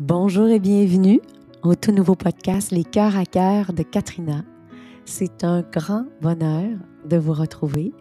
Bonjour 0.00 0.48
et 0.48 0.58
bienvenue 0.58 1.20
au 1.62 1.74
tout 1.74 1.92
nouveau 1.92 2.14
podcast 2.14 2.70
Les 2.70 2.82
cœurs 2.82 3.14
à 3.14 3.26
cœur 3.26 3.74
de 3.74 3.82
Katrina. 3.82 4.42
C'est 5.04 5.44
un 5.44 5.60
grand 5.60 6.06
bonheur 6.22 6.78
de 7.04 7.18
vous 7.18 7.34
retrouver 7.34 7.92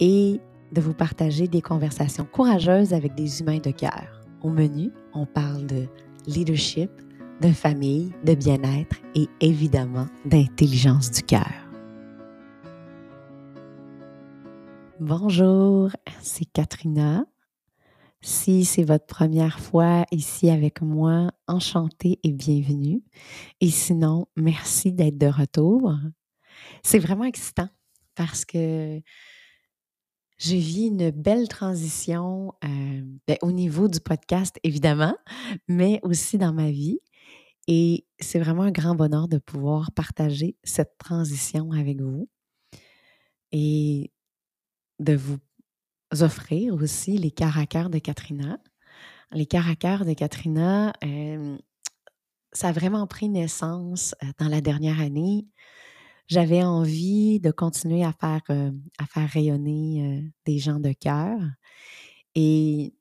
et 0.00 0.38
de 0.70 0.80
vous 0.82 0.92
partager 0.92 1.48
des 1.48 1.62
conversations 1.62 2.26
courageuses 2.30 2.92
avec 2.92 3.14
des 3.14 3.40
humains 3.40 3.58
de 3.58 3.70
cœur. 3.70 4.22
Au 4.42 4.50
menu, 4.50 4.90
on 5.14 5.24
parle 5.24 5.66
de 5.66 5.86
leadership, 6.26 6.90
de 7.40 7.48
famille, 7.48 8.12
de 8.22 8.34
bien-être 8.34 8.96
et 9.14 9.26
évidemment 9.40 10.06
d'intelligence 10.26 11.10
du 11.10 11.22
cœur. 11.22 11.50
Bonjour, 15.00 15.90
c'est 16.20 16.44
Katrina. 16.44 17.24
Si 18.22 18.66
c'est 18.66 18.84
votre 18.84 19.06
première 19.06 19.60
fois 19.60 20.04
ici 20.10 20.50
avec 20.50 20.82
moi, 20.82 21.30
enchantée 21.46 22.20
et 22.22 22.32
bienvenue. 22.32 23.02
Et 23.62 23.70
sinon, 23.70 24.26
merci 24.36 24.92
d'être 24.92 25.16
de 25.16 25.26
retour. 25.26 25.94
C'est 26.82 26.98
vraiment 26.98 27.24
excitant 27.24 27.70
parce 28.14 28.44
que 28.44 29.00
je 30.36 30.54
vis 30.54 30.88
une 30.88 31.10
belle 31.10 31.48
transition 31.48 32.52
euh, 32.62 33.02
ben, 33.26 33.38
au 33.40 33.52
niveau 33.52 33.88
du 33.88 34.00
podcast, 34.00 34.58
évidemment, 34.64 35.16
mais 35.66 35.98
aussi 36.02 36.36
dans 36.36 36.52
ma 36.52 36.70
vie. 36.70 37.00
Et 37.68 38.04
c'est 38.18 38.38
vraiment 38.38 38.64
un 38.64 38.70
grand 38.70 38.94
bonheur 38.94 39.28
de 39.28 39.38
pouvoir 39.38 39.92
partager 39.92 40.56
cette 40.62 40.98
transition 40.98 41.72
avec 41.72 42.02
vous 42.02 42.28
et 43.52 44.12
de 44.98 45.14
vous 45.14 45.38
offrir 46.18 46.74
aussi 46.74 47.18
les 47.18 47.30
caractères 47.30 47.90
de 47.90 47.98
Katrina. 47.98 48.58
Les 49.32 49.46
caractères 49.46 50.04
de 50.04 50.12
Katrina, 50.12 50.92
ça 52.52 52.68
a 52.68 52.72
vraiment 52.72 53.06
pris 53.06 53.28
naissance 53.28 54.14
dans 54.38 54.48
la 54.48 54.60
dernière 54.60 55.00
année. 55.00 55.46
J'avais 56.26 56.62
envie 56.62 57.40
de 57.40 57.50
continuer 57.50 58.04
à 58.04 58.12
faire, 58.12 58.42
à 58.98 59.06
faire 59.06 59.28
rayonner 59.28 60.32
des 60.46 60.58
gens 60.58 60.80
de 60.80 60.92
cœur. 60.92 61.38
Et 62.34 62.94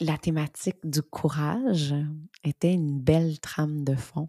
la 0.00 0.18
thématique 0.18 0.78
du 0.84 1.02
courage 1.02 1.94
était 2.42 2.74
une 2.74 3.00
belle 3.00 3.40
trame 3.40 3.84
de 3.84 3.94
fond. 3.94 4.28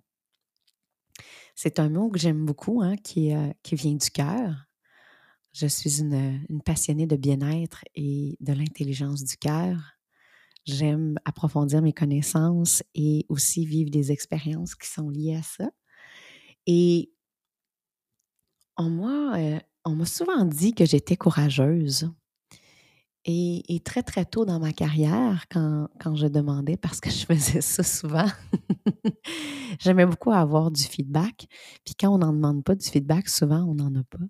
C'est 1.55 1.79
un 1.79 1.89
mot 1.89 2.09
que 2.09 2.19
j'aime 2.19 2.45
beaucoup, 2.45 2.81
hein, 2.81 2.97
qui, 2.97 3.33
qui 3.63 3.75
vient 3.75 3.95
du 3.95 4.09
cœur. 4.09 4.64
Je 5.57 5.67
suis 5.67 6.01
une, 6.01 6.41
passionnée 6.65 7.07
de 7.07 7.15
bien-être 7.15 7.85
et 7.95 8.35
de 8.41 8.51
l'intelligence 8.51 9.23
du 9.23 9.37
cœur. 9.37 9.77
J'aime 10.65 11.17
approfondir 11.23 11.81
mes 11.81 11.93
connaissances 11.93 12.83
et 12.93 13.25
aussi 13.29 13.65
vivre 13.65 13.89
des 13.89 14.11
expériences 14.11 14.75
qui 14.75 14.89
sont 14.89 15.09
liées 15.09 15.37
à 15.37 15.43
ça. 15.43 15.69
Et 16.67 17.09
en 18.75 18.89
moi, 18.89 19.37
euh, 19.37 19.57
on 19.85 19.95
m'a 19.95 20.05
souvent 20.05 20.43
dit 20.43 20.73
que 20.73 20.85
j'étais 20.85 21.15
courageuse. 21.15 22.11
Et, 23.23 23.81
très, 23.83 24.03
très 24.03 24.25
tôt 24.25 24.45
dans 24.45 24.59
ma 24.59 24.73
carrière, 24.73 25.45
quand, 25.49 25.87
quand, 25.99 26.15
je 26.15 26.27
demandais, 26.27 26.75
parce 26.77 26.99
que 26.99 27.09
je 27.11 27.25
faisais 27.25 27.61
ça 27.61 27.81
souvent, 27.81 28.27
j'aimais 29.79 30.05
beaucoup 30.05 30.31
avoir 30.31 30.69
du 30.69 30.83
feedback. 30.83 31.47
Puis 31.85 31.95
quand 31.97 32.13
on 32.13 32.17
n'en 32.17 32.33
demande 32.33 32.63
pas 32.63 32.75
du 32.75 32.87
feedback, 32.87 33.29
souvent, 33.29 33.63
on 33.63 33.75
n'en 33.75 33.95
a 33.95 34.03
pas. 34.03 34.25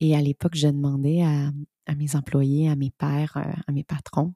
Et 0.00 0.16
à 0.16 0.20
l'époque, 0.20 0.54
je 0.54 0.68
demandais 0.68 1.22
à, 1.22 1.50
mes 1.94 2.16
employés, 2.16 2.68
à 2.68 2.76
mes 2.76 2.90
pères, 2.90 3.36
euh, 3.36 3.52
à 3.66 3.72
mes 3.72 3.84
patrons, 3.84 4.34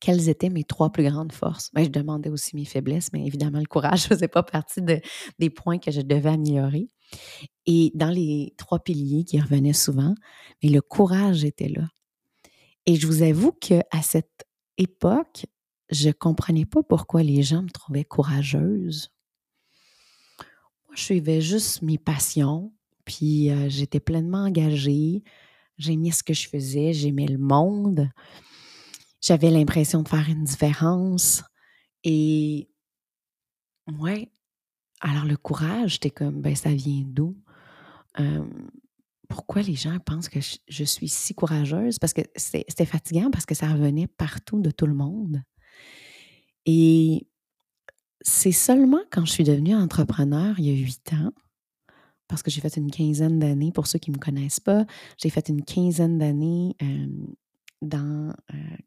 quelles 0.00 0.28
étaient 0.28 0.50
mes 0.50 0.64
trois 0.64 0.90
plus 0.90 1.04
grandes 1.04 1.32
forces. 1.32 1.70
Ben, 1.72 1.84
je 1.84 1.90
demandais 1.90 2.28
aussi 2.28 2.56
mes 2.56 2.64
faiblesses, 2.64 3.12
mais 3.12 3.26
évidemment, 3.26 3.60
le 3.60 3.66
courage 3.66 4.04
ne 4.04 4.08
faisait 4.14 4.28
pas 4.28 4.42
partie 4.42 4.80
des 5.38 5.50
points 5.50 5.78
que 5.78 5.90
je 5.90 6.00
devais 6.00 6.30
améliorer. 6.30 6.90
Et 7.66 7.90
dans 7.94 8.10
les 8.10 8.54
trois 8.56 8.80
piliers 8.80 9.24
qui 9.24 9.40
revenaient 9.40 9.72
souvent, 9.72 10.14
le 10.62 10.80
courage 10.80 11.44
était 11.44 11.68
là. 11.68 11.88
Et 12.86 12.96
je 12.96 13.06
vous 13.06 13.22
avoue 13.22 13.52
qu'à 13.52 14.02
cette 14.02 14.44
époque, 14.76 15.46
je 15.90 16.08
ne 16.08 16.12
comprenais 16.12 16.66
pas 16.66 16.82
pourquoi 16.82 17.22
les 17.22 17.42
gens 17.42 17.62
me 17.62 17.70
trouvaient 17.70 18.04
courageuse. 18.04 19.10
Moi, 20.86 20.94
je 20.96 21.02
suivais 21.02 21.40
juste 21.40 21.80
mes 21.82 21.98
passions, 21.98 22.73
puis 23.04 23.50
j'étais 23.68 24.00
pleinement 24.00 24.44
engagée. 24.44 25.22
J'aimais 25.78 26.10
ce 26.12 26.22
que 26.22 26.34
je 26.34 26.48
faisais, 26.48 26.92
j'aimais 26.92 27.26
le 27.26 27.38
monde. 27.38 28.08
J'avais 29.20 29.50
l'impression 29.50 30.02
de 30.02 30.08
faire 30.08 30.28
une 30.28 30.44
différence. 30.44 31.42
Et 32.04 32.68
ouais, 33.98 34.30
alors 35.00 35.24
le 35.24 35.36
courage, 35.36 35.92
j'étais 35.92 36.10
comme, 36.10 36.40
ben 36.40 36.54
ça 36.54 36.72
vient 36.72 37.04
d'où? 37.06 37.36
pourquoi 39.28 39.62
les 39.62 39.74
gens 39.74 39.98
pensent 39.98 40.28
que 40.28 40.40
je, 40.40 40.84
suis 40.84 41.08
si 41.08 41.34
courageuse? 41.34 41.98
Parce 41.98 42.12
que 42.12 42.20
c'était 42.36 42.86
fatigant, 42.86 43.30
parce 43.30 43.46
que 43.46 43.54
ça 43.54 43.66
revenait 43.68 44.06
partout 44.06 44.60
de 44.60 44.70
tout 44.70 44.86
le 44.86 44.94
monde. 44.94 45.42
Et 46.66 47.26
c'est 48.20 48.52
seulement 48.52 49.02
quand 49.10 49.24
je 49.24 49.32
suis 49.32 49.44
devenue 49.44 49.74
entrepreneur 49.74 50.54
il 50.58 50.66
y 50.66 50.70
a 50.70 50.74
huit 50.74 51.12
ans 51.12 51.32
parce 52.28 52.42
que 52.42 52.50
j'ai 52.50 52.60
fait 52.60 52.76
une 52.76 52.90
quinzaine 52.90 53.38
d'années, 53.38 53.72
pour 53.72 53.86
ceux 53.86 53.98
qui 53.98 54.10
ne 54.10 54.16
me 54.16 54.20
connaissent 54.20 54.60
pas, 54.60 54.86
j'ai 55.18 55.30
fait 55.30 55.48
une 55.48 55.64
quinzaine 55.64 56.18
d'années 56.18 56.76
dans, 57.82 58.34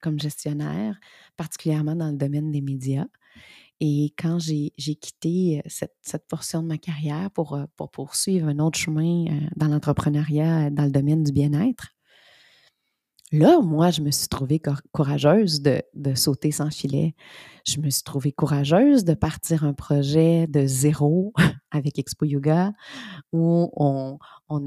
comme 0.02 0.20
gestionnaire, 0.20 1.00
particulièrement 1.36 1.96
dans 1.96 2.09
le 2.09 2.18
domaine 2.18 2.52
des 2.52 2.62
médias. 2.62 3.06
Et 3.80 4.14
quand 4.18 4.40
j'ai 4.40 4.72
quitté 4.76 5.62
cette, 5.68 6.28
portion 6.28 6.64
de 6.64 6.68
ma 6.68 6.80
carrière 6.80 7.30
pour 7.30 7.59
poursuivre 7.92 8.47
un 8.47 8.59
autre 8.59 8.80
chemin 8.80 9.26
dans 9.56 9.68
l'entrepreneuriat, 9.68 10.72
dans 10.72 10.86
le 10.86 10.92
domaine 10.92 11.24
du 11.24 11.31
bien-être, 11.31 11.97
Là, 13.34 13.60
moi, 13.60 13.92
je 13.92 14.02
me 14.02 14.10
suis 14.10 14.30
trouvée 14.30 14.62
courageuse 14.94 15.62
de, 15.62 15.82
sauter 16.16 16.52
sans 16.52 16.70
filet. 16.70 17.14
Je 17.66 17.82
me 17.82 17.90
suis 17.90 18.04
trouvée 18.04 18.32
courageuse 18.32 19.04
de 19.04 19.14
partir 19.14 19.66
un 19.66 19.74
projet 19.74 20.48
de 20.48 20.66
zéro 20.66 21.34
avec 21.72 22.00
Expo 22.00 22.26
Yoga 22.26 22.72
où 23.34 23.70
on, 23.76 24.18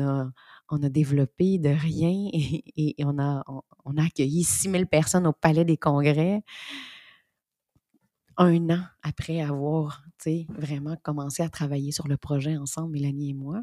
a, 0.00 0.30
on 0.68 0.78
développé 0.78 1.58
de 1.58 1.70
rien 1.70 2.28
et, 2.76 2.94
on, 3.00 3.18
a, 3.18 3.42
on, 3.86 3.96
a 3.96 4.04
accueilli 4.04 4.44
6000 4.44 4.86
personnes 4.86 5.26
au 5.26 5.32
Palais 5.32 5.64
des 5.64 5.78
Congrès 5.78 6.42
un 8.36 8.70
an 8.70 8.82
après 9.02 9.40
avoir 9.40 10.02
vraiment 10.48 10.96
commencé 11.02 11.42
à 11.42 11.48
travailler 11.48 11.92
sur 11.92 12.08
le 12.08 12.16
projet 12.16 12.56
ensemble, 12.56 12.92
Mélanie 12.92 13.30
et 13.30 13.34
moi. 13.34 13.62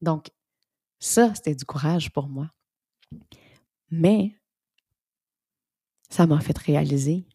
Donc, 0.00 0.30
ça, 0.98 1.34
c'était 1.34 1.54
du 1.54 1.64
courage 1.64 2.10
pour 2.12 2.28
moi. 2.28 2.50
Mais 3.90 4.36
ça 6.08 6.26
m'a 6.26 6.40
fait 6.40 6.56
réaliser 6.58 7.26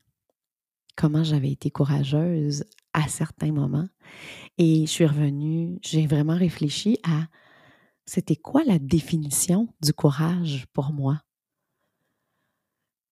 comment 0.96 1.24
j'avais 1.24 1.52
été 1.52 1.70
courageuse 1.70 2.66
à 2.94 3.08
certains 3.08 3.52
moments. 3.52 3.88
Et 4.58 4.86
je 4.86 4.92
suis 4.92 5.06
revenue, 5.06 5.78
j'ai 5.82 6.08
vraiment 6.08 6.38
réfléchi 6.38 6.98
à 7.04 7.28
c'était 8.06 8.36
quoi 8.36 8.64
la 8.64 8.80
définition 8.80 9.68
du 9.82 9.92
courage 9.92 10.66
pour 10.74 10.94
moi? 10.94 11.22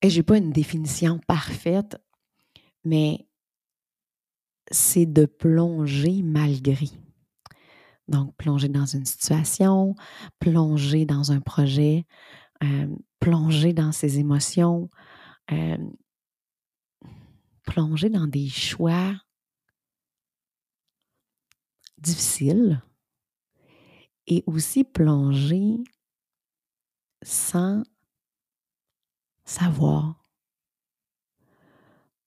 Et 0.02 0.10
je 0.10 0.18
n'ai 0.18 0.24
pas 0.24 0.38
une 0.38 0.52
définition 0.52 1.20
parfaite, 1.28 1.98
mais 2.84 3.28
c'est 4.72 5.06
de 5.06 5.25
plonger 5.25 6.22
malgré. 6.24 6.90
Donc, 8.08 8.36
plonger 8.36 8.68
dans 8.68 8.86
une 8.86 9.06
situation, 9.06 9.96
plonger 10.40 11.06
dans 11.06 11.31
un 11.31 11.40
projet, 11.40 12.06
euh, 12.64 12.88
plonger 13.24 13.72
dans 13.72 13.94
ses 13.94 14.20
émotions, 14.20 14.90
euh, 15.54 15.78
plonger 17.64 18.10
dans 18.10 18.28
des 18.28 18.50
choix 18.50 19.16
difficiles 21.98 22.84
et 24.28 24.44
aussi 24.46 24.84
plonger 24.84 25.78
sans 27.22 27.84
savoir, 29.46 30.28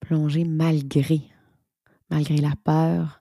plonger 0.00 0.44
malgré, 0.44 1.20
malgré 2.08 2.38
la 2.38 2.56
peur, 2.64 3.18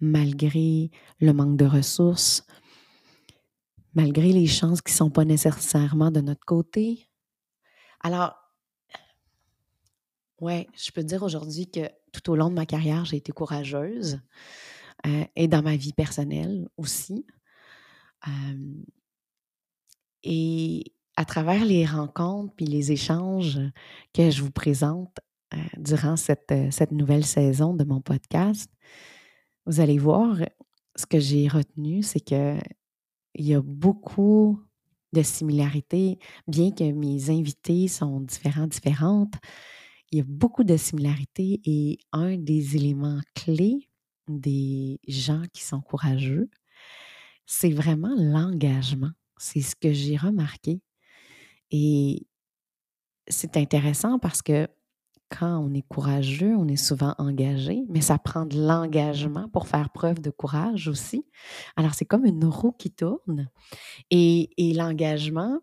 malgré 0.00 0.90
le 1.20 1.34
manque 1.34 1.58
de 1.58 1.66
ressources, 1.66 2.46
malgré 3.92 4.32
les 4.32 4.46
chances 4.46 4.80
qui 4.80 4.94
ne 4.94 4.96
sont 4.96 5.10
pas 5.10 5.26
nécessairement 5.26 6.10
de 6.10 6.22
notre 6.22 6.46
côté. 6.46 7.09
Alors, 8.00 8.34
ouais, 10.40 10.68
je 10.74 10.90
peux 10.90 11.04
dire 11.04 11.22
aujourd'hui 11.22 11.70
que 11.70 11.88
tout 12.12 12.30
au 12.30 12.36
long 12.36 12.48
de 12.48 12.54
ma 12.54 12.66
carrière, 12.66 13.04
j'ai 13.04 13.16
été 13.16 13.32
courageuse 13.32 14.20
euh, 15.06 15.24
et 15.36 15.48
dans 15.48 15.62
ma 15.62 15.76
vie 15.76 15.92
personnelle 15.92 16.68
aussi. 16.76 17.26
et 20.22 20.84
à 21.16 21.24
travers 21.24 21.64
les 21.64 21.86
rencontres 21.86 22.54
puis 22.54 22.66
les 22.66 22.92
échanges 22.92 23.58
que 24.14 24.30
je 24.30 24.42
vous 24.42 24.50
présente 24.50 25.18
durant 25.76 26.16
cette, 26.16 26.54
cette 26.70 26.92
nouvelle 26.92 27.24
saison 27.24 27.74
de 27.74 27.84
mon 27.84 28.00
podcast, 28.00 28.70
vous 29.66 29.80
allez 29.80 29.98
voir, 29.98 30.36
ce 30.96 31.06
que 31.06 31.18
j'ai 31.18 31.48
retenu, 31.48 32.02
c'est 32.02 32.20
que 32.20 32.58
il 33.34 33.46
y 33.46 33.54
a 33.54 33.60
beaucoup 33.60 34.60
de 35.12 35.22
similarités, 35.22 36.18
bien 36.46 36.70
que 36.70 36.90
mes 36.92 37.30
invités 37.30 37.88
sont 37.88 38.20
différents, 38.20 38.66
différentes. 38.66 39.34
Il 40.12 40.18
y 40.18 40.20
a 40.20 40.24
beaucoup 40.26 40.64
de 40.64 40.76
similarités 40.76 41.60
et 41.64 41.98
un 42.12 42.36
des 42.36 42.76
éléments 42.76 43.20
clés 43.34 43.90
des 44.28 45.00
gens 45.08 45.42
qui 45.52 45.64
sont 45.64 45.80
courageux, 45.80 46.48
c'est 47.46 47.70
vraiment 47.72 48.14
l'engagement. 48.16 49.10
C'est 49.38 49.62
ce 49.62 49.74
que 49.74 49.92
j'ai 49.92 50.16
remarqué. 50.16 50.80
Et 51.70 52.26
c'est 53.28 53.56
intéressant 53.56 54.18
parce 54.18 54.42
que 54.42 54.68
quand 55.30 55.58
on 55.58 55.72
est 55.72 55.86
courageux, 55.86 56.56
on 56.56 56.66
est 56.66 56.76
souvent 56.76 57.14
engagé, 57.18 57.84
mais 57.88 58.00
ça 58.00 58.18
prend 58.18 58.46
de 58.46 58.58
l'engagement 58.58 59.48
pour 59.48 59.68
faire 59.68 59.90
preuve 59.90 60.20
de 60.20 60.30
courage 60.30 60.88
aussi. 60.88 61.24
Alors, 61.76 61.94
c'est 61.94 62.04
comme 62.04 62.26
une 62.26 62.44
roue 62.44 62.72
qui 62.72 62.90
tourne. 62.90 63.48
Et, 64.10 64.50
l'engagement, 64.74 65.60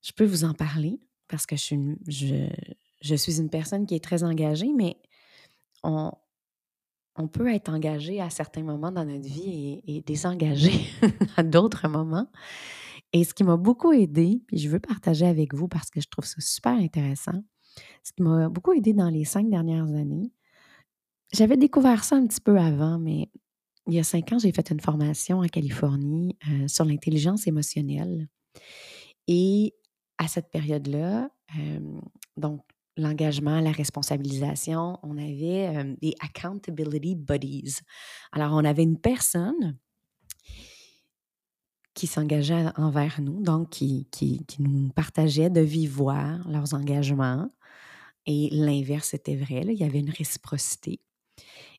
je 0.00 0.12
peux 0.12 0.24
vous 0.24 0.44
en 0.44 0.54
parler 0.54 1.00
parce 1.28 1.44
que 1.44 1.56
je 1.56 1.62
suis, 1.62 1.76
une, 1.76 1.96
je, 2.06 3.14
suis 3.16 3.40
une 3.40 3.50
personne 3.50 3.84
qui 3.84 3.96
est 3.96 4.04
très 4.04 4.22
engagée, 4.22 4.72
mais 4.72 4.96
on, 5.82 6.12
on 7.16 7.26
peut 7.26 7.52
être 7.52 7.68
engagé 7.68 8.20
à 8.20 8.30
certains 8.30 8.62
moments 8.62 8.92
dans 8.92 9.04
notre 9.04 9.28
vie 9.28 9.82
et, 9.86 9.96
et 9.96 10.00
désengagé 10.02 10.70
à 11.36 11.42
d'autres 11.42 11.88
moments. 11.88 12.30
Et 13.12 13.24
ce 13.24 13.34
qui 13.34 13.42
m'a 13.42 13.56
beaucoup 13.56 13.92
aidé, 13.92 14.42
puis 14.46 14.58
je 14.58 14.68
veux 14.68 14.80
partager 14.80 15.26
avec 15.26 15.54
vous 15.54 15.66
parce 15.66 15.90
que 15.90 16.00
je 16.00 16.08
trouve 16.08 16.24
ça 16.24 16.40
super 16.40 16.72
intéressant, 16.72 17.42
ce 18.02 18.12
qui 18.12 18.22
m'a 18.22 18.48
beaucoup 18.48 18.72
aidé 18.72 18.92
dans 18.92 19.08
les 19.08 19.24
cinq 19.24 19.48
dernières 19.48 19.88
années. 19.88 20.32
J'avais 21.32 21.56
découvert 21.56 22.04
ça 22.04 22.16
un 22.16 22.26
petit 22.26 22.40
peu 22.40 22.58
avant, 22.58 22.98
mais 22.98 23.28
il 23.86 23.94
y 23.94 23.98
a 23.98 24.04
cinq 24.04 24.32
ans, 24.32 24.38
j'ai 24.38 24.52
fait 24.52 24.70
une 24.70 24.80
formation 24.80 25.40
en 25.40 25.46
Californie 25.46 26.36
euh, 26.48 26.68
sur 26.68 26.84
l'intelligence 26.84 27.46
émotionnelle. 27.46 28.28
Et 29.26 29.74
à 30.18 30.28
cette 30.28 30.50
période-là, 30.50 31.30
euh, 31.58 31.80
donc 32.36 32.62
l'engagement, 32.96 33.60
la 33.60 33.72
responsabilisation, 33.72 34.98
on 35.02 35.18
avait 35.18 35.76
euh, 35.76 35.94
des 36.00 36.14
accountability 36.20 37.16
buddies. 37.16 37.78
Alors, 38.32 38.52
on 38.52 38.64
avait 38.64 38.84
une 38.84 38.98
personne 38.98 39.76
qui 41.94 42.06
s'engageait 42.06 42.66
envers 42.76 43.20
nous, 43.20 43.40
donc 43.42 43.70
qui, 43.70 44.08
qui, 44.10 44.44
nous 44.58 44.88
partageait 44.90 45.50
de 45.50 45.60
vive 45.60 45.92
voix 45.92 46.38
leurs 46.48 46.74
engagements. 46.74 47.48
Et 48.26 48.48
l'inverse 48.50 49.14
était 49.14 49.36
vrai, 49.36 49.62
il 49.66 49.74
y 49.74 49.84
avait 49.84 50.00
une 50.00 50.10
réciprocité. 50.10 51.00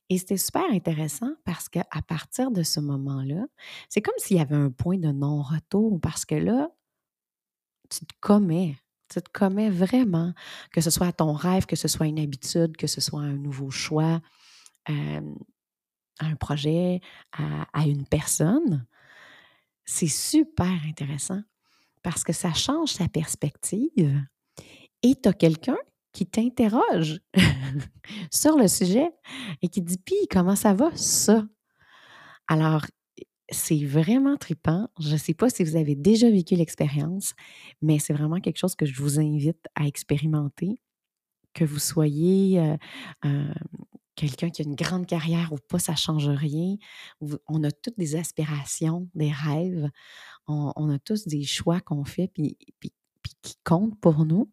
Et 0.08 0.18
c'était 0.18 0.36
super 0.36 0.64
intéressant 0.70 1.32
parce 1.44 1.68
qu'à 1.68 1.84
partir 2.06 2.52
de 2.52 2.62
ce 2.62 2.78
moment-là, 2.80 3.46
c'est 3.88 4.02
comme 4.02 4.14
s'il 4.18 4.36
y 4.36 4.40
avait 4.40 4.54
un 4.54 4.70
point 4.70 4.98
de 4.98 5.10
non-retour 5.10 6.00
parce 6.00 6.24
que 6.24 6.36
là, 6.36 6.70
tu 7.90 8.06
te 8.06 8.14
commets. 8.20 8.76
Tu 9.08 9.20
te 9.20 9.30
commets 9.30 9.70
vraiment, 9.70 10.32
que 10.72 10.80
ce 10.80 10.90
soit 10.90 11.12
ton 11.12 11.32
rêve, 11.32 11.66
que 11.66 11.76
ce 11.76 11.86
soit 11.86 12.06
une 12.06 12.18
habitude, 12.18 12.76
que 12.76 12.88
ce 12.88 13.00
soit 13.00 13.20
un 13.20 13.34
nouveau 13.34 13.70
choix, 13.70 14.20
à 14.86 15.20
un 16.20 16.36
projet, 16.36 17.00
à, 17.32 17.66
à 17.72 17.86
une 17.86 18.06
personne. 18.06 18.86
C'est 19.84 20.08
super 20.08 20.72
intéressant 20.86 21.42
parce 22.02 22.24
que 22.24 22.32
ça 22.32 22.52
change 22.52 22.94
ta 22.94 23.08
perspective 23.08 24.24
et 25.02 25.14
tu 25.14 25.28
as 25.28 25.32
quelqu'un 25.32 25.78
qui 26.16 26.24
t'interroge 26.24 27.20
sur 28.32 28.56
le 28.56 28.68
sujet 28.68 29.10
et 29.60 29.68
qui 29.68 29.82
dit 29.82 29.98
Puis, 29.98 30.16
comment 30.30 30.56
ça 30.56 30.72
va, 30.72 30.90
ça? 30.96 31.46
Alors, 32.48 32.86
c'est 33.50 33.84
vraiment 33.84 34.38
tripant. 34.38 34.88
Je 34.98 35.12
ne 35.12 35.18
sais 35.18 35.34
pas 35.34 35.50
si 35.50 35.62
vous 35.62 35.76
avez 35.76 35.94
déjà 35.94 36.30
vécu 36.30 36.54
l'expérience, 36.54 37.34
mais 37.82 37.98
c'est 37.98 38.14
vraiment 38.14 38.40
quelque 38.40 38.56
chose 38.56 38.74
que 38.74 38.86
je 38.86 38.98
vous 38.98 39.20
invite 39.20 39.62
à 39.74 39.86
expérimenter. 39.86 40.80
Que 41.52 41.64
vous 41.64 41.78
soyez 41.78 42.60
euh, 42.60 42.76
euh, 43.26 43.52
quelqu'un 44.14 44.48
qui 44.48 44.62
a 44.62 44.64
une 44.64 44.74
grande 44.74 45.06
carrière 45.06 45.52
ou 45.52 45.58
pas, 45.68 45.78
ça 45.78 45.92
ne 45.92 45.98
change 45.98 46.28
rien. 46.28 46.76
On 47.46 47.62
a 47.62 47.70
toutes 47.70 47.98
des 47.98 48.16
aspirations, 48.16 49.06
des 49.14 49.30
rêves. 49.30 49.90
On, 50.48 50.88
a 50.88 50.98
tous 50.98 51.26
des 51.26 51.42
choix 51.42 51.80
qu'on 51.80 52.04
fait 52.04 52.28
puis, 52.28 52.56
puis, 52.80 52.90
qui 53.42 53.56
comptent 53.64 54.00
pour 54.00 54.24
nous 54.24 54.50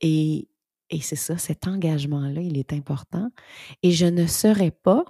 et, 0.00 0.48
c'est 1.00 1.16
ça, 1.16 1.36
cet 1.38 1.66
engagement-là, 1.66 2.40
il 2.40 2.58
est 2.58 2.72
important. 2.72 3.30
Et 3.82 3.90
je 3.90 4.06
ne 4.06 4.26
serais 4.26 4.70
pas 4.70 5.04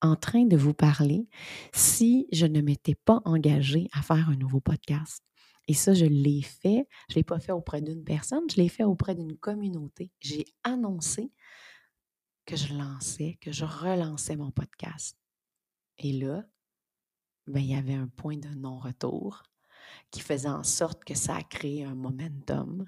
en 0.00 0.16
train 0.16 0.44
de 0.44 0.56
vous 0.56 0.74
parler 0.74 1.28
si 1.72 2.26
je 2.32 2.46
ne 2.46 2.60
m'étais 2.60 2.96
pas 2.96 3.20
engagée 3.24 3.88
à 3.92 4.02
faire 4.02 4.28
un 4.28 4.36
nouveau 4.36 4.60
podcast. 4.60 5.22
Et 5.68 5.74
ça, 5.74 5.94
je 5.94 6.04
l'ai 6.04 6.42
fait. 6.42 6.88
Je 7.08 7.14
ne 7.14 7.16
l'ai 7.16 7.22
pas 7.22 7.38
fait 7.38 7.52
auprès 7.52 7.80
d'une 7.80 8.02
personne, 8.02 8.42
je 8.50 8.56
l'ai 8.56 8.68
fait 8.68 8.84
auprès 8.84 9.14
d'une 9.14 9.36
communauté. 9.36 10.10
J'ai 10.20 10.44
annoncé 10.64 11.30
que 12.46 12.56
je 12.56 12.74
lançais, 12.74 13.38
que 13.40 13.52
je 13.52 13.64
relançais 13.64 14.36
mon 14.36 14.50
podcast. 14.50 15.16
Et 15.98 16.12
là, 16.12 16.44
ben, 17.46 17.60
il 17.60 17.70
y 17.70 17.74
avait 17.74 17.94
un 17.94 18.08
point 18.08 18.36
de 18.36 18.48
non-retour 18.48 19.44
qui 20.10 20.20
faisait 20.20 20.48
en 20.48 20.64
sorte 20.64 21.04
que 21.04 21.14
ça 21.14 21.36
a 21.36 21.42
créé 21.42 21.84
un 21.84 21.94
momentum 21.94 22.86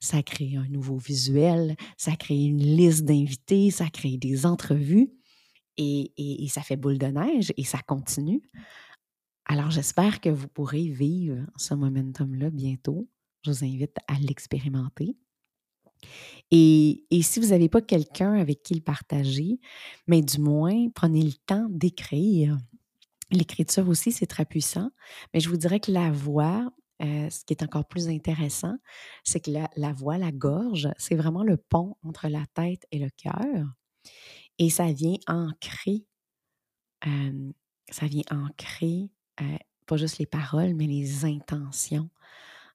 ça 0.00 0.18
a 0.18 0.22
créé 0.22 0.56
un 0.56 0.68
nouveau 0.68 0.96
visuel, 0.96 1.76
ça 1.96 2.12
a 2.12 2.16
créé 2.16 2.46
une 2.46 2.62
liste 2.62 3.04
d'invités, 3.04 3.70
ça 3.70 3.84
a 3.84 3.90
créé 3.90 4.18
des 4.18 4.46
entrevues 4.46 5.10
et, 5.78 6.46
ça 6.48 6.62
fait 6.62 6.76
boule 6.76 6.98
de 6.98 7.06
neige 7.06 7.52
et 7.56 7.64
ça 7.64 7.78
continue. 7.86 8.42
Alors 9.46 9.70
j'espère 9.70 10.20
que 10.20 10.28
vous 10.28 10.48
pourrez 10.48 10.88
vivre 10.88 11.46
ce 11.56 11.74
momentum-là 11.74 12.50
bientôt. 12.50 13.08
Je 13.42 13.50
vous 13.50 13.64
invite 13.64 13.96
à 14.08 14.14
l'expérimenter. 14.18 15.16
Et, 16.50 17.06
et, 17.10 17.22
si 17.22 17.40
vous 17.40 17.48
n'avez 17.48 17.68
pas 17.68 17.80
quelqu'un 17.80 18.34
avec 18.34 18.62
qui 18.62 18.74
le 18.74 18.80
partager, 18.80 19.58
mais 20.06 20.22
du 20.22 20.38
moins, 20.38 20.88
prenez 20.94 21.22
le 21.22 21.32
temps 21.46 21.66
d'écrire. 21.70 22.56
L'écriture 23.30 23.88
aussi, 23.88 24.12
c'est 24.12 24.26
très 24.26 24.44
puissant, 24.44 24.90
mais 25.32 25.40
je 25.40 25.48
vous 25.48 25.56
dirais 25.56 25.80
que 25.80 25.92
la 25.92 26.10
voix, 26.10 26.70
euh, 27.00 27.30
ce 27.30 27.44
qui 27.44 27.52
est 27.52 27.62
encore 27.62 27.86
plus 27.86 28.08
intéressant, 28.08 28.76
c'est 29.22 29.40
que 29.40 29.50
la, 29.50 29.92
voix, 29.92 30.18
la 30.18 30.32
gorge, 30.32 30.88
c'est 30.98 31.14
vraiment 31.14 31.44
le 31.44 31.56
pont 31.56 31.96
entre 32.02 32.28
la 32.28 32.44
tête 32.54 32.86
et 32.90 32.98
le 32.98 33.10
cœur. 33.10 33.66
Et 34.58 34.70
ça 34.70 34.92
vient 34.92 35.16
ancrer, 35.28 36.04
ça 37.90 38.06
vient 38.06 38.24
ancrer 38.30 39.10
euh, 39.40 39.56
pas 39.86 39.96
juste 39.96 40.18
les 40.18 40.26
paroles, 40.26 40.74
mais 40.74 40.86
les 40.86 41.24
intentions 41.24 42.10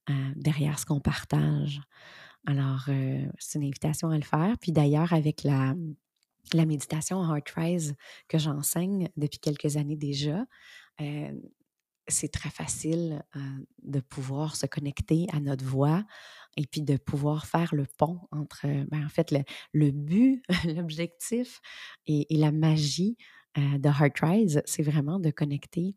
euh, 0.09 0.31
derrière 0.35 0.79
ce 0.79 0.85
qu'on 0.85 1.01
partage. 1.01 1.81
Alors, 2.45 2.89
c'est 3.39 3.59
une 3.59 3.65
invitation 3.65 4.09
à 4.09 4.17
le 4.17 4.23
faire. 4.23 4.57
Puis 4.59 4.73
d'ailleurs, 4.73 5.13
avec 5.13 5.43
la, 5.43 5.75
la 6.53 6.65
méditation 6.65 7.23
Heart 7.23 7.49
Rise 7.51 7.95
que 8.27 8.37
j'enseigne 8.37 9.09
depuis 9.15 9.39
quelques 9.39 9.77
années 9.77 9.95
déjà, 9.95 10.45
c'est 12.07 12.31
très 12.31 12.49
facile 12.49 13.23
de 13.83 13.99
pouvoir 13.99 14.55
se 14.55 14.65
connecter 14.65 15.27
à 15.31 15.39
notre 15.39 15.65
voix 15.65 16.03
et 16.57 16.65
puis 16.65 16.81
de 16.81 16.97
pouvoir 16.97 17.45
faire 17.45 17.73
le 17.73 17.85
pont 17.97 18.19
entre, 18.31 18.67
ben, 18.89 19.05
en 19.05 19.09
fait, 19.09 19.33
le, 19.73 19.91
but, 19.91 20.43
l'objectif 20.65 21.61
et, 22.07 22.25
la 22.29 22.51
magie 22.51 23.17
de 23.55 23.87
Heart 23.87 24.19
Rise, 24.21 24.61
c'est 24.65 24.83
vraiment 24.83 25.19
de 25.19 25.31
connecter 25.31 25.95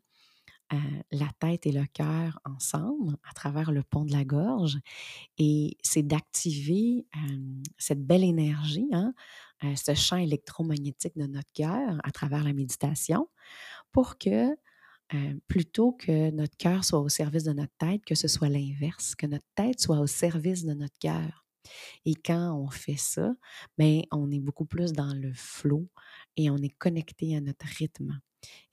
la 1.11 1.27
tête 1.39 1.65
et 1.65 1.71
le 1.71 1.85
cœur 1.85 2.39
ensemble 2.43 3.15
à 3.29 3.33
travers 3.33 3.71
le 3.71 3.83
pont 3.83 4.03
de 4.03 4.11
la 4.11 4.25
gorge 4.25 4.77
et 5.37 5.77
c'est 5.81 6.03
d'activer 6.03 7.05
cette 7.77 8.05
belle 8.05 8.23
énergie, 8.23 8.89
hein, 8.91 9.13
ce 9.75 9.93
champ 9.93 10.17
électromagnétique 10.17 11.17
de 11.17 11.25
notre 11.25 11.51
cœur 11.53 11.99
à 12.03 12.11
travers 12.11 12.43
la 12.43 12.53
méditation 12.53 13.29
pour 13.91 14.17
que 14.17 14.55
plutôt 15.47 15.93
que 15.93 16.31
notre 16.31 16.57
cœur 16.57 16.83
soit 16.83 16.99
au 16.99 17.09
service 17.09 17.43
de 17.43 17.53
notre 17.53 17.73
tête, 17.77 18.03
que 18.05 18.15
ce 18.15 18.27
soit 18.27 18.49
l'inverse, 18.49 19.15
que 19.15 19.27
notre 19.27 19.45
tête 19.55 19.79
soit 19.79 19.99
au 19.99 20.07
service 20.07 20.65
de 20.65 20.73
notre 20.73 20.97
cœur. 20.99 21.45
Et 22.05 22.15
quand 22.15 22.53
on 22.55 22.69
fait 22.69 22.97
ça, 22.97 23.33
bien, 23.77 24.01
on 24.11 24.31
est 24.31 24.39
beaucoup 24.39 24.65
plus 24.65 24.93
dans 24.93 25.13
le 25.13 25.33
flot 25.33 25.87
et 26.37 26.49
on 26.49 26.57
est 26.57 26.75
connecté 26.77 27.35
à 27.35 27.41
notre 27.41 27.65
rythme. 27.65 28.19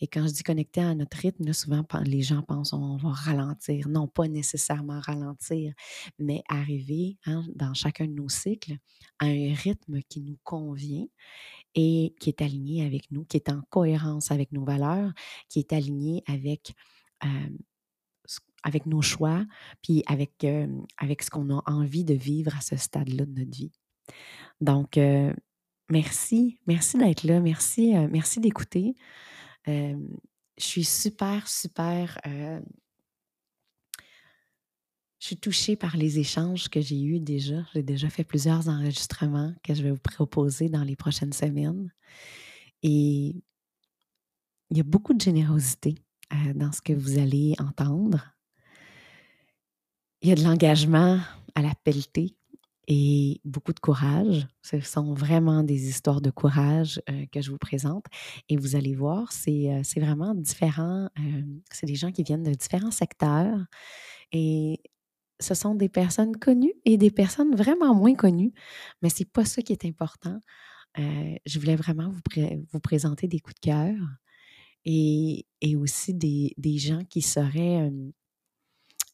Et 0.01 0.07
quand 0.07 0.27
je 0.27 0.33
dis 0.33 0.43
connecté 0.43 0.81
à 0.81 0.95
notre 0.95 1.17
rythme, 1.17 1.53
souvent 1.53 1.85
les 2.05 2.23
gens 2.23 2.43
pensent 2.43 2.73
on 2.73 2.97
va 2.97 3.11
ralentir. 3.11 3.89
Non, 3.89 4.07
pas 4.07 4.29
nécessairement 4.29 5.01
ralentir, 5.01 5.73
mais 6.19 6.43
arriver 6.49 7.17
hein, 7.27 7.45
dans 7.55 7.75
chacun 7.75 8.07
de 8.07 8.13
nos 8.13 8.29
cycles 8.29 8.77
à 9.19 9.27
un 9.27 9.55
rythme 9.55 10.01
qui 10.09 10.21
nous 10.21 10.39
convient 10.45 11.07
et 11.75 12.15
qui 12.21 12.29
est 12.31 12.43
aligné 12.43 12.85
avec 12.85 13.11
nous, 13.11 13.25
qui 13.25 13.37
est 13.37 13.49
en 13.49 13.63
cohérence 13.71 14.31
avec 14.31 14.53
nos 14.53 14.65
valeurs, 14.65 15.13
qui 15.49 15.59
est 15.59 15.73
aligné 15.73 16.23
avec, 16.27 16.73
avec 18.63 18.87
nos 18.87 19.03
choix, 19.03 19.45
puis 19.83 20.03
avec, 20.07 20.47
avec 20.99 21.23
ce 21.23 21.31
qu'on 21.31 21.51
a 21.51 21.63
envie 21.67 22.05
de 22.05 22.15
vivre 22.15 22.57
à 22.57 22.61
ce 22.61 22.77
stade-là 22.77 23.27
de 23.27 23.33
notre 23.33 23.57
vie. 23.57 23.73
Donc, 24.61 24.99
merci, 25.91 26.61
merci 26.67 26.99
d'être 26.99 27.25
là, 27.25 27.41
merci, 27.41 27.95
merci 28.11 28.41
d'écouter. 28.41 28.95
je 29.67 29.97
suis 30.59 30.85
super, 30.85 31.49
super 31.49 32.19
je 35.25 35.29
suis 35.29 35.37
touchée 35.39 35.75
par 35.75 35.97
les 35.97 36.19
échanges 36.19 36.69
que 36.69 36.83
j'ai 36.83 37.03
eus 37.03 37.19
déjà. 37.19 37.65
J'ai 37.73 37.83
déjà 37.83 38.11
fait 38.11 38.25
plusieurs 38.25 38.69
enregistrements 38.69 39.55
que 39.63 39.73
je 39.73 39.83
vais 39.83 39.91
vous 39.91 39.97
proposer 39.97 40.69
dans 40.69 40.85
les 40.85 40.97
prochaines 40.97 41.33
semaines. 41.33 41.91
Et 42.83 43.35
il 44.69 44.77
y 44.77 44.81
a 44.81 44.83
beaucoup 44.83 45.15
de 45.15 45.23
générosité 45.23 45.95
euh, 46.31 46.53
dans 46.53 46.73
ce 46.73 46.83
que 46.83 46.93
vous 46.93 47.17
allez 47.17 47.55
entendre. 47.59 48.35
Il 50.21 50.29
y 50.29 50.33
a 50.33 50.35
de 50.35 50.43
l'engagement 50.43 51.19
à 51.55 51.63
la 51.63 51.73
pelletée 51.85 52.37
et 52.87 53.41
beaucoup 53.47 53.73
de 53.73 53.81
courage. 53.81 54.47
Ce 54.61 54.79
sont 54.81 55.15
vraiment 55.15 55.63
des 55.63 55.89
histoires 55.89 56.21
de 56.21 56.31
courage 56.31 57.01
euh, 57.09 57.25
que 57.33 57.41
je 57.41 57.51
vous 57.51 57.57
présente. 57.57 58.05
Et 58.51 58.59
vous 58.59 58.77
allez 58.77 58.95
voir, 58.95 59.33
c'est 59.33 59.73
euh, 59.73 60.01
vraiment 60.03 60.35
différent. 60.35 61.09
c'est 61.73 61.87
des 61.87 61.95
gens 61.95 62.13
qui 62.13 62.25
viennent 62.25 62.43
de 62.43 62.53
différents 62.53 62.91
secteurs. 62.91 63.65
Et 64.31 64.83
ce 65.41 65.55
sont 65.55 65.75
des 65.75 65.89
personnes 65.89 66.37
connues 66.37 66.75
et 66.85 66.97
des 66.97 67.11
personnes 67.11 67.55
vraiment 67.55 67.95
moins 67.95 68.15
connues, 68.15 68.53
mais 69.03 69.09
c'est 69.09 69.31
pas 69.31 69.45
ça 69.45 69.63
qui 69.63 69.73
est 69.73 69.85
important. 69.85 70.39
Euh, 70.99 71.35
je 71.45 71.59
voulais 71.59 71.77
vraiment 71.77 72.11
vous, 72.11 72.81
présenter 72.81 73.27
des 73.27 73.41
coups 73.41 73.57
de 73.57 73.71
cœur 73.71 73.97
et, 74.85 75.47
aussi 75.77 76.15
des, 76.15 76.79
gens 76.79 77.05
qui 77.05 77.23
sauraient 77.23 77.91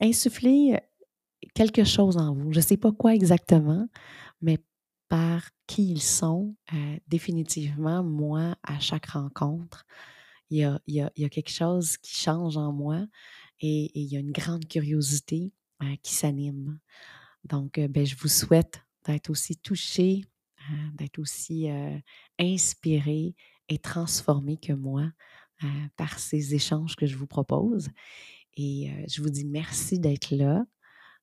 insuffler 0.00 0.78
quelque 1.54 1.84
chose 1.84 2.16
en 2.16 2.34
vous. 2.34 2.52
Je 2.52 2.58
ne 2.58 2.64
sais 2.64 2.76
pas 2.76 2.92
quoi 2.92 3.14
exactement, 3.14 3.88
mais 4.42 4.58
par 5.08 5.48
qui 5.66 5.90
ils 5.90 6.02
sont, 6.02 6.54
euh, 6.72 6.96
définitivement, 7.08 8.02
moi, 8.02 8.56
à 8.62 8.78
chaque 8.78 9.06
rencontre, 9.06 9.84
il 10.50 10.58
y 10.58 10.64
a, 10.64 10.80
y 10.86 11.00
a, 11.00 11.28
quelque 11.28 11.50
chose 11.50 11.96
qui 11.98 12.14
change 12.14 12.56
en 12.56 12.72
moi 12.72 13.06
et 13.60 13.90
il 13.94 14.06
y 14.06 14.16
a 14.16 14.20
une 14.20 14.32
grande 14.32 14.66
curiosité 14.66 15.52
euh, 15.82 15.96
qui 16.02 16.14
s'anime. 16.14 16.78
Donc, 17.44 17.78
euh, 17.78 17.88
ben, 17.88 18.04
je 18.04 18.14
vous 18.16 18.28
souhaite 18.28 18.82
d'être 19.06 19.30
aussi 19.30 19.56
touché, 19.56 20.24
euh, 20.70 20.90
d'être 20.94 21.18
aussi 21.18 21.68
inspiré 22.38 23.34
et 23.68 23.78
transformé 23.78 24.58
que 24.58 24.72
moi 24.72 25.10
par 25.96 26.18
ces 26.18 26.54
échanges 26.54 26.96
que 26.96 27.06
je 27.06 27.16
vous 27.16 27.26
propose. 27.26 27.88
Et 28.56 28.90
je 29.08 29.22
vous 29.22 29.28
dis 29.28 29.44
merci 29.44 29.98
d'être 29.98 30.30
là. 30.30 30.64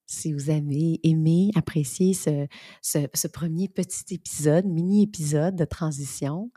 Si 0.06 0.32
vous 0.32 0.50
avez 0.50 1.00
aimé, 1.02 1.50
apprécié 1.56 2.14
ce, 2.14 2.46
ce 2.82 3.26
premier 3.26 3.68
petit 3.68 4.14
épisode, 4.14 4.64
mini-épisode 4.64 5.56
de 5.56 5.64
transition, 5.64 6.52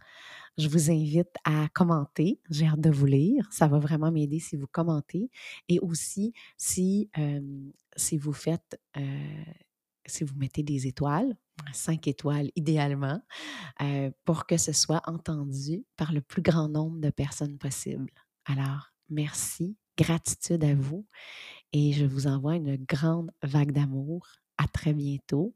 je 0.58 0.68
vous 0.68 0.92
invite 0.92 1.34
à 1.44 1.68
commenter. 1.74 2.40
J'ai 2.50 2.68
hâte 2.68 2.82
de 2.82 2.90
vous 2.90 3.06
lire. 3.06 3.48
Ça 3.52 3.68
va 3.68 3.80
vraiment 3.80 4.12
m'aider 4.12 4.40
si 4.40 4.56
vous 4.56 4.68
commentez. 4.68 5.30
Et 5.70 5.80
aussi, 5.80 6.34
si, 6.58 7.10
si 7.96 8.18
vous 8.18 8.34
faites, 8.34 8.80
si 10.06 10.24
vous 10.24 10.36
mettez 10.36 10.64
des 10.64 10.88
étoiles, 10.88 11.36
cinq 11.74 12.08
étoiles 12.08 12.52
idéalement, 12.56 13.22
pour 14.26 14.46
que 14.46 14.58
ce 14.58 14.74
soit 14.74 15.02
entendu 15.06 15.86
par 15.98 16.12
le 16.12 16.22
plus 16.22 16.42
grand 16.42 16.68
nombre 16.68 17.00
de 17.00 17.10
personnes 17.10 17.58
possible. 17.58 18.12
Alors, 18.46 18.92
merci, 19.10 19.78
gratitude 19.98 20.64
à 20.64 20.76
vous 20.76 21.06
et 21.74 21.94
je 21.94 22.06
vous 22.06 22.28
envoie 22.28 22.56
une 22.56 22.76
grande 22.76 23.32
vague 23.44 23.72
d'amour. 23.72 24.28
À 24.58 24.68
très 24.68 24.94
bientôt 24.94 25.56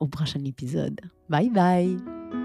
au 0.00 0.06
prochain 0.06 0.42
épisode. 0.44 1.00
Bye 1.28 1.50
bye! 1.50 2.41